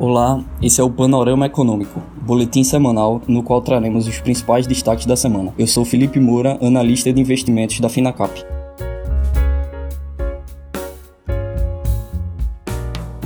Olá, 0.00 0.42
esse 0.62 0.80
é 0.80 0.82
o 0.82 0.88
Panorama 0.88 1.44
Econômico, 1.44 2.02
boletim 2.22 2.64
semanal 2.64 3.20
no 3.28 3.42
qual 3.42 3.60
traremos 3.60 4.06
os 4.06 4.18
principais 4.18 4.66
destaques 4.66 5.04
da 5.04 5.14
semana. 5.14 5.52
Eu 5.58 5.66
sou 5.66 5.84
Felipe 5.84 6.18
Moura, 6.18 6.58
analista 6.62 7.12
de 7.12 7.20
investimentos 7.20 7.78
da 7.80 7.90
Finacap. 7.90 8.32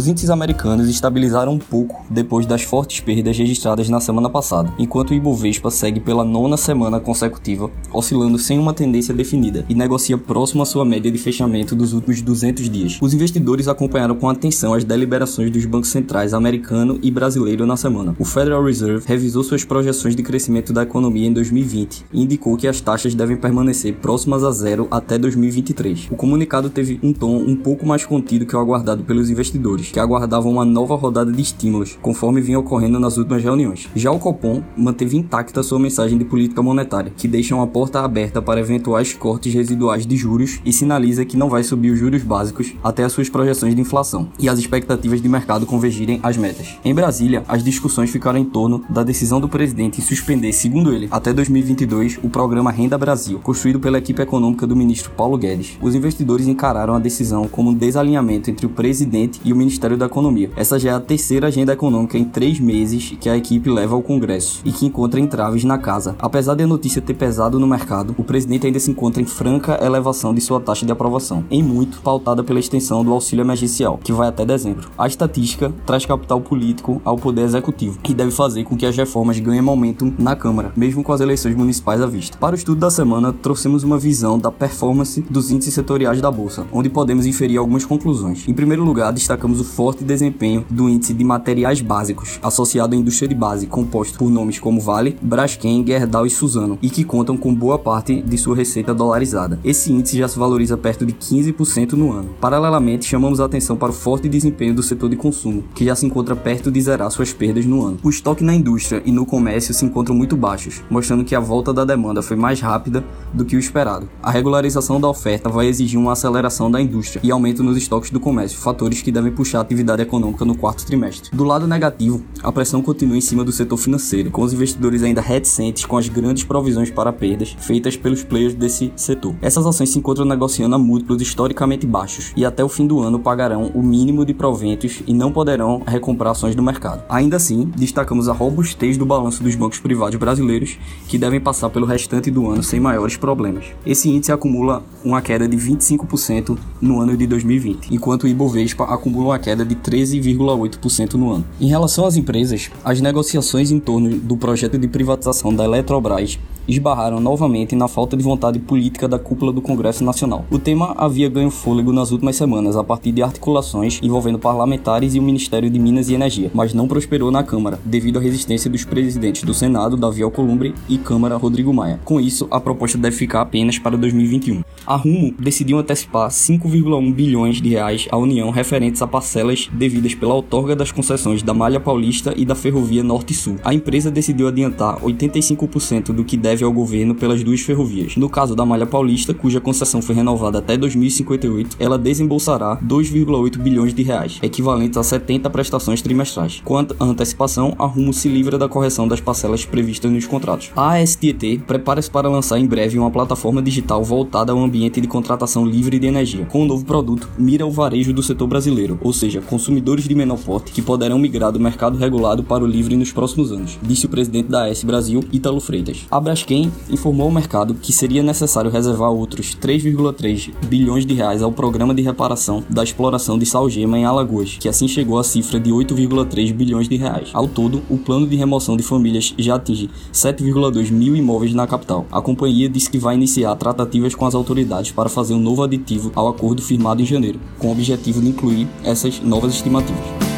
Os 0.00 0.08
índices 0.08 0.30
americanos 0.30 0.88
estabilizaram 0.88 1.52
um 1.52 1.58
pouco 1.58 2.02
depois 2.08 2.46
das 2.46 2.62
fortes 2.62 3.00
perdas 3.00 3.36
registradas 3.36 3.90
na 3.90 4.00
semana 4.00 4.30
passada, 4.30 4.72
enquanto 4.78 5.10
o 5.10 5.14
Ibovespa 5.14 5.70
segue 5.70 6.00
pela 6.00 6.24
nona 6.24 6.56
semana 6.56 6.98
consecutiva, 6.98 7.70
oscilando 7.92 8.38
sem 8.38 8.58
uma 8.58 8.72
tendência 8.72 9.12
definida 9.12 9.62
e 9.68 9.74
negocia 9.74 10.16
próximo 10.16 10.62
à 10.62 10.64
sua 10.64 10.86
média 10.86 11.12
de 11.12 11.18
fechamento 11.18 11.76
dos 11.76 11.92
últimos 11.92 12.22
200 12.22 12.70
dias. 12.70 12.98
Os 12.98 13.12
investidores 13.12 13.68
acompanharam 13.68 14.14
com 14.14 14.26
atenção 14.26 14.72
as 14.72 14.84
deliberações 14.84 15.50
dos 15.50 15.66
bancos 15.66 15.90
centrais 15.90 16.32
americano 16.32 16.98
e 17.02 17.10
brasileiro 17.10 17.66
na 17.66 17.76
semana. 17.76 18.16
O 18.18 18.24
Federal 18.24 18.64
Reserve 18.64 19.04
revisou 19.06 19.44
suas 19.44 19.66
projeções 19.66 20.16
de 20.16 20.22
crescimento 20.22 20.72
da 20.72 20.82
economia 20.82 21.28
em 21.28 21.32
2020 21.34 22.06
e 22.10 22.22
indicou 22.22 22.56
que 22.56 22.66
as 22.66 22.80
taxas 22.80 23.14
devem 23.14 23.36
permanecer 23.36 23.96
próximas 23.96 24.44
a 24.44 24.50
zero 24.50 24.88
até 24.90 25.18
2023. 25.18 26.08
O 26.10 26.16
comunicado 26.16 26.70
teve 26.70 26.98
um 27.02 27.12
tom 27.12 27.36
um 27.36 27.54
pouco 27.54 27.84
mais 27.84 28.06
contido 28.06 28.46
que 28.46 28.56
o 28.56 28.58
aguardado 28.58 29.04
pelos 29.04 29.28
investidores 29.28 29.89
que 29.90 30.00
aguardavam 30.00 30.52
uma 30.52 30.64
nova 30.64 30.94
rodada 30.94 31.32
de 31.32 31.42
estímulos, 31.42 31.98
conforme 32.00 32.40
vinha 32.40 32.58
ocorrendo 32.58 32.98
nas 32.98 33.16
últimas 33.16 33.42
reuniões. 33.42 33.88
Já 33.94 34.10
o 34.10 34.18
Copom 34.18 34.62
manteve 34.76 35.16
intacta 35.16 35.62
sua 35.62 35.78
mensagem 35.78 36.18
de 36.18 36.24
política 36.24 36.62
monetária, 36.62 37.12
que 37.16 37.28
deixa 37.28 37.54
uma 37.54 37.66
porta 37.66 38.00
aberta 38.00 38.40
para 38.40 38.60
eventuais 38.60 39.12
cortes 39.12 39.52
residuais 39.52 40.06
de 40.06 40.16
juros 40.16 40.60
e 40.64 40.72
sinaliza 40.72 41.24
que 41.24 41.36
não 41.36 41.48
vai 41.48 41.62
subir 41.62 41.90
os 41.90 41.98
juros 41.98 42.22
básicos 42.22 42.74
até 42.82 43.04
as 43.04 43.12
suas 43.12 43.28
projeções 43.28 43.74
de 43.74 43.80
inflação 43.80 44.28
e 44.38 44.48
as 44.48 44.58
expectativas 44.58 45.20
de 45.20 45.28
mercado 45.28 45.66
convergirem 45.66 46.20
às 46.22 46.36
metas. 46.36 46.78
Em 46.84 46.94
Brasília, 46.94 47.44
as 47.48 47.62
discussões 47.62 48.10
ficaram 48.10 48.38
em 48.38 48.44
torno 48.44 48.84
da 48.88 49.02
decisão 49.02 49.40
do 49.40 49.48
presidente 49.48 50.00
em 50.00 50.04
suspender, 50.04 50.52
segundo 50.52 50.92
ele, 50.92 51.08
até 51.10 51.32
2022 51.32 52.18
o 52.22 52.28
programa 52.28 52.70
Renda 52.70 52.98
Brasil, 52.98 53.38
construído 53.40 53.80
pela 53.80 53.98
equipe 53.98 54.22
econômica 54.22 54.66
do 54.66 54.76
ministro 54.76 55.10
Paulo 55.12 55.36
Guedes. 55.36 55.78
Os 55.80 55.94
investidores 55.94 56.46
encararam 56.46 56.94
a 56.94 56.98
decisão 56.98 57.48
como 57.48 57.70
um 57.70 57.74
desalinhamento 57.74 58.50
entre 58.50 58.66
o 58.66 58.70
presidente 58.70 59.40
e 59.44 59.52
o 59.52 59.56
Ministério 59.80 59.96
da 59.96 60.06
Economia. 60.06 60.50
Essa 60.56 60.78
já 60.78 60.90
é 60.90 60.92
a 60.92 61.00
terceira 61.00 61.46
agenda 61.46 61.72
econômica 61.72 62.18
em 62.18 62.24
três 62.24 62.60
meses 62.60 63.14
que 63.18 63.30
a 63.30 63.36
equipe 63.36 63.70
leva 63.70 63.94
ao 63.94 64.02
Congresso 64.02 64.60
e 64.62 64.70
que 64.70 64.84
encontra 64.84 65.18
entraves 65.18 65.64
na 65.64 65.78
casa. 65.78 66.14
Apesar 66.18 66.54
de 66.54 66.64
a 66.64 66.66
notícia 66.66 67.00
ter 67.00 67.14
pesado 67.14 67.58
no 67.58 67.66
mercado, 67.66 68.14
o 68.18 68.22
presidente 68.22 68.66
ainda 68.66 68.78
se 68.78 68.90
encontra 68.90 69.22
em 69.22 69.24
franca 69.24 69.82
elevação 69.82 70.34
de 70.34 70.40
sua 70.42 70.60
taxa 70.60 70.84
de 70.84 70.92
aprovação, 70.92 71.44
em 71.50 71.62
muito 71.62 72.02
pautada 72.02 72.44
pela 72.44 72.60
extensão 72.60 73.02
do 73.02 73.10
auxílio 73.10 73.42
emergencial, 73.42 73.98
que 74.04 74.12
vai 74.12 74.28
até 74.28 74.44
dezembro. 74.44 74.90
A 74.98 75.06
estatística 75.06 75.72
traz 75.86 76.04
capital 76.04 76.42
político 76.42 77.00
ao 77.02 77.16
poder 77.16 77.44
executivo 77.44 77.98
e 78.06 78.12
deve 78.12 78.32
fazer 78.32 78.64
com 78.64 78.76
que 78.76 78.84
as 78.84 78.94
reformas 78.94 79.40
ganhem 79.40 79.62
momento 79.62 80.12
na 80.18 80.36
Câmara, 80.36 80.74
mesmo 80.76 81.02
com 81.02 81.12
as 81.14 81.22
eleições 81.22 81.54
municipais 81.54 82.02
à 82.02 82.06
vista. 82.06 82.36
Para 82.36 82.54
o 82.54 82.58
estudo 82.58 82.78
da 82.78 82.90
semana, 82.90 83.32
trouxemos 83.32 83.82
uma 83.82 83.98
visão 83.98 84.38
da 84.38 84.52
performance 84.52 85.24
dos 85.30 85.50
índices 85.50 85.72
setoriais 85.72 86.20
da 86.20 86.30
bolsa, 86.30 86.66
onde 86.70 86.90
podemos 86.90 87.24
inferir 87.24 87.56
algumas 87.56 87.86
conclusões. 87.86 88.46
Em 88.46 88.52
primeiro 88.52 88.84
lugar, 88.84 89.10
destacamos 89.10 89.58
o 89.60 89.64
forte 89.64 90.04
desempenho 90.04 90.64
do 90.70 90.88
índice 90.88 91.14
de 91.14 91.24
materiais 91.24 91.80
básicos, 91.80 92.38
associado 92.42 92.94
à 92.94 92.98
indústria 92.98 93.28
de 93.28 93.34
base, 93.34 93.66
composto 93.66 94.18
por 94.18 94.30
nomes 94.30 94.58
como 94.58 94.80
Vale, 94.80 95.16
Braskem, 95.20 95.84
Gerdau 95.86 96.26
e 96.26 96.30
Suzano, 96.30 96.78
e 96.82 96.90
que 96.90 97.04
contam 97.04 97.36
com 97.36 97.54
boa 97.54 97.78
parte 97.78 98.20
de 98.22 98.38
sua 98.38 98.56
receita 98.56 98.94
dolarizada. 98.94 99.58
Esse 99.62 99.92
índice 99.92 100.18
já 100.18 100.28
se 100.28 100.38
valoriza 100.38 100.76
perto 100.76 101.04
de 101.04 101.12
15% 101.12 101.92
no 101.92 102.12
ano. 102.12 102.30
Paralelamente, 102.40 103.06
chamamos 103.06 103.40
a 103.40 103.44
atenção 103.44 103.76
para 103.76 103.90
o 103.90 103.94
forte 103.94 104.28
desempenho 104.28 104.74
do 104.74 104.82
setor 104.82 105.10
de 105.10 105.16
consumo, 105.16 105.64
que 105.74 105.84
já 105.84 105.94
se 105.94 106.06
encontra 106.06 106.34
perto 106.34 106.70
de 106.70 106.80
zerar 106.80 107.10
suas 107.10 107.32
perdas 107.32 107.66
no 107.66 107.84
ano. 107.84 107.98
O 108.02 108.10
estoque 108.10 108.44
na 108.44 108.54
indústria 108.54 109.02
e 109.04 109.12
no 109.12 109.26
comércio 109.26 109.74
se 109.74 109.84
encontram 109.84 110.14
muito 110.14 110.36
baixos, 110.36 110.82
mostrando 110.88 111.24
que 111.24 111.34
a 111.34 111.40
volta 111.40 111.72
da 111.72 111.84
demanda 111.84 112.22
foi 112.22 112.36
mais 112.36 112.60
rápida 112.60 113.04
do 113.34 113.44
que 113.44 113.56
o 113.56 113.58
esperado. 113.58 114.08
A 114.22 114.30
regularização 114.30 115.00
da 115.00 115.08
oferta 115.08 115.48
vai 115.48 115.66
exigir 115.66 115.98
uma 115.98 116.12
aceleração 116.12 116.70
da 116.70 116.80
indústria 116.80 117.20
e 117.22 117.30
aumento 117.30 117.62
nos 117.62 117.76
estoques 117.76 118.10
do 118.10 118.20
comércio, 118.20 118.58
fatores 118.58 119.02
que 119.02 119.12
devem 119.12 119.32
puxar 119.32 119.49
a 119.56 119.60
atividade 119.60 120.02
econômica 120.02 120.44
no 120.44 120.56
quarto 120.56 120.84
trimestre. 120.84 121.30
Do 121.34 121.44
lado 121.44 121.66
negativo, 121.66 122.22
a 122.42 122.52
pressão 122.52 122.82
continua 122.82 123.16
em 123.16 123.20
cima 123.20 123.44
do 123.44 123.52
setor 123.52 123.76
financeiro, 123.76 124.30
com 124.30 124.42
os 124.42 124.52
investidores 124.52 125.02
ainda 125.02 125.20
reticentes 125.20 125.84
com 125.84 125.96
as 125.96 126.08
grandes 126.08 126.44
provisões 126.44 126.90
para 126.90 127.12
perdas 127.12 127.56
feitas 127.58 127.96
pelos 127.96 128.22
players 128.22 128.54
desse 128.54 128.92
setor. 128.96 129.34
Essas 129.40 129.66
ações 129.66 129.90
se 129.90 129.98
encontram 129.98 130.24
negociando 130.24 130.74
a 130.74 130.78
múltiplos 130.78 131.22
historicamente 131.22 131.86
baixos 131.86 132.32
e 132.36 132.44
até 132.44 132.64
o 132.64 132.68
fim 132.68 132.86
do 132.86 133.00
ano 133.00 133.18
pagarão 133.18 133.70
o 133.74 133.82
mínimo 133.82 134.24
de 134.24 134.34
proventos 134.34 135.02
e 135.06 135.14
não 135.14 135.32
poderão 135.32 135.82
recomprar 135.86 136.32
ações 136.32 136.54
do 136.54 136.62
mercado. 136.62 137.04
Ainda 137.08 137.36
assim, 137.36 137.70
destacamos 137.76 138.28
a 138.28 138.32
robustez 138.32 138.96
do 138.96 139.06
balanço 139.06 139.42
dos 139.42 139.54
bancos 139.54 139.78
privados 139.78 140.18
brasileiros, 140.18 140.78
que 141.08 141.18
devem 141.18 141.40
passar 141.40 141.70
pelo 141.70 141.86
restante 141.86 142.30
do 142.30 142.48
ano 142.50 142.62
sem 142.62 142.80
maiores 142.80 143.16
problemas. 143.16 143.66
Esse 143.84 144.08
índice 144.08 144.32
acumula 144.32 144.82
uma 145.04 145.20
queda 145.20 145.48
de 145.48 145.56
25% 145.56 146.58
no 146.80 147.00
ano 147.00 147.16
de 147.16 147.26
2020, 147.26 147.94
enquanto 147.94 148.24
o 148.24 148.28
Ibovespa 148.28 148.84
acumula 148.84 149.28
uma 149.28 149.38
queda 149.38 149.64
de 149.64 149.74
13,8% 149.74 151.14
no 151.14 151.32
ano. 151.32 151.44
Em 151.60 151.68
relação 151.68 152.06
às 152.06 152.16
empresas, 152.16 152.70
as 152.84 153.00
negociações 153.00 153.70
em 153.70 153.78
torno 153.78 154.10
do 154.10 154.36
projeto 154.36 154.78
de 154.78 154.88
privatização 154.88 155.54
da 155.54 155.64
Eletrobras 155.64 156.38
esbarraram 156.70 157.20
novamente 157.20 157.74
na 157.74 157.88
falta 157.88 158.16
de 158.16 158.22
vontade 158.22 158.58
política 158.58 159.08
da 159.08 159.18
cúpula 159.18 159.52
do 159.52 159.60
Congresso 159.60 160.04
Nacional. 160.04 160.44
O 160.50 160.58
tema 160.58 160.94
havia 160.96 161.28
ganho 161.28 161.50
fôlego 161.50 161.92
nas 161.92 162.12
últimas 162.12 162.36
semanas 162.36 162.76
a 162.76 162.84
partir 162.84 163.12
de 163.12 163.22
articulações 163.22 163.98
envolvendo 164.02 164.38
parlamentares 164.38 165.14
e 165.14 165.18
o 165.18 165.22
Ministério 165.22 165.68
de 165.68 165.78
Minas 165.78 166.08
e 166.08 166.14
Energia, 166.14 166.50
mas 166.54 166.72
não 166.72 166.88
prosperou 166.88 167.30
na 167.30 167.42
Câmara, 167.42 167.78
devido 167.84 168.18
à 168.18 168.22
resistência 168.22 168.70
dos 168.70 168.84
presidentes 168.84 169.42
do 169.42 169.52
Senado, 169.52 169.96
Davi 169.96 170.22
Alcolumbre, 170.22 170.74
e 170.88 170.96
Câmara, 170.96 171.36
Rodrigo 171.36 171.72
Maia. 171.72 172.00
Com 172.04 172.20
isso, 172.20 172.46
a 172.50 172.60
proposta 172.60 172.96
deve 172.96 173.16
ficar 173.16 173.40
apenas 173.40 173.78
para 173.78 173.96
2021. 173.96 174.62
A 174.86 174.96
Rumo 174.96 175.34
decidiu 175.38 175.78
antecipar 175.78 176.30
5,1 176.30 177.12
bilhões 177.12 177.60
de 177.60 177.68
reais 177.70 178.08
à 178.10 178.16
União 178.16 178.50
referentes 178.50 179.02
a 179.02 179.06
parcelas 179.06 179.68
devidas 179.72 180.14
pela 180.14 180.34
outorga 180.34 180.76
das 180.76 180.92
concessões 180.92 181.42
da 181.42 181.54
Malha 181.54 181.80
Paulista 181.80 182.32
e 182.36 182.44
da 182.44 182.54
Ferrovia 182.54 183.02
Norte-Sul. 183.02 183.56
A 183.64 183.74
empresa 183.74 184.10
decidiu 184.10 184.48
adiantar 184.48 185.00
85% 185.00 186.12
do 186.12 186.24
que 186.24 186.36
deve 186.36 186.59
ao 186.64 186.72
governo 186.72 187.14
pelas 187.14 187.42
duas 187.42 187.60
ferrovias. 187.60 188.16
No 188.16 188.28
caso 188.28 188.54
da 188.54 188.64
Malha 188.66 188.86
Paulista, 188.86 189.34
cuja 189.34 189.60
concessão 189.60 190.02
foi 190.02 190.14
renovada 190.14 190.58
até 190.58 190.76
2058, 190.76 191.76
ela 191.78 191.98
desembolsará 191.98 192.76
2,8 192.76 193.58
bilhões 193.58 193.94
de 193.94 194.02
reais, 194.02 194.38
equivalentes 194.42 194.96
a 194.96 195.02
70 195.02 195.48
prestações 195.50 196.02
trimestrais. 196.02 196.60
Quanto 196.64 196.96
à 196.98 197.04
antecipação, 197.04 197.74
a 197.78 197.86
Rumo 197.86 198.12
se 198.12 198.28
livra 198.28 198.58
da 198.58 198.68
correção 198.68 199.06
das 199.06 199.20
parcelas 199.20 199.64
previstas 199.64 200.10
nos 200.10 200.26
contratos. 200.26 200.70
A 200.76 200.98
ASTT 200.98 201.62
prepara-se 201.66 202.10
para 202.10 202.28
lançar 202.28 202.58
em 202.58 202.66
breve 202.66 202.98
uma 202.98 203.10
plataforma 203.10 203.62
digital 203.62 204.02
voltada 204.02 204.52
ao 204.52 204.58
ambiente 204.58 205.00
de 205.00 205.08
contratação 205.08 205.64
livre 205.64 205.98
de 205.98 206.06
energia. 206.06 206.46
Com 206.46 206.62
o 206.62 206.66
novo 206.66 206.84
produto, 206.84 207.28
mira 207.38 207.66
o 207.66 207.70
varejo 207.70 208.12
do 208.12 208.22
setor 208.22 208.46
brasileiro, 208.46 208.98
ou 209.02 209.12
seja, 209.12 209.40
consumidores 209.40 210.06
de 210.06 210.14
menor 210.14 210.38
porte 210.38 210.72
que 210.72 210.82
poderão 210.82 211.18
migrar 211.18 211.52
do 211.52 211.60
mercado 211.60 211.96
regulado 211.96 212.42
para 212.42 212.64
o 212.64 212.66
livre 212.66 212.96
nos 212.96 213.12
próximos 213.12 213.52
anos, 213.52 213.78
disse 213.82 214.06
o 214.06 214.08
presidente 214.08 214.48
da 214.48 214.64
AS 214.64 214.82
Brasil, 214.82 215.22
Ítalo 215.32 215.60
Freitas. 215.60 216.06
A 216.10 216.20
Braskem 216.20 216.49
informou 216.54 217.26
ao 217.26 217.32
mercado 217.32 217.74
que 217.74 217.92
seria 217.92 218.22
necessário 218.22 218.70
reservar 218.70 219.10
outros 219.10 219.54
3,3 219.54 220.52
bilhões 220.66 221.06
de 221.06 221.14
reais 221.14 221.42
ao 221.42 221.52
programa 221.52 221.94
de 221.94 222.02
reparação 222.02 222.64
da 222.68 222.82
exploração 222.82 223.38
de 223.38 223.46
salgema 223.46 223.98
em 223.98 224.04
Alagoas, 224.04 224.56
que 224.58 224.68
assim 224.68 224.88
chegou 224.88 225.18
à 225.18 225.24
cifra 225.24 225.60
de 225.60 225.70
8,3 225.70 226.52
bilhões 226.52 226.88
de 226.88 226.96
reais. 226.96 227.30
Ao 227.32 227.46
todo, 227.46 227.82
o 227.88 227.98
plano 227.98 228.26
de 228.26 228.36
remoção 228.36 228.76
de 228.76 228.82
famílias 228.82 229.34
já 229.38 229.54
atinge 229.54 229.90
7,2 230.12 230.90
mil 230.90 231.16
imóveis 231.16 231.54
na 231.54 231.66
capital. 231.66 232.06
A 232.10 232.20
companhia 232.20 232.68
disse 232.68 232.90
que 232.90 232.98
vai 232.98 233.14
iniciar 233.14 233.54
tratativas 233.56 234.14
com 234.14 234.26
as 234.26 234.34
autoridades 234.34 234.92
para 234.92 235.08
fazer 235.08 235.34
um 235.34 235.40
novo 235.40 235.62
aditivo 235.62 236.10
ao 236.14 236.28
acordo 236.28 236.62
firmado 236.62 237.02
em 237.02 237.06
janeiro, 237.06 237.40
com 237.58 237.68
o 237.68 237.72
objetivo 237.72 238.20
de 238.20 238.28
incluir 238.28 238.68
essas 238.84 239.20
novas 239.20 239.54
estimativas. 239.54 240.29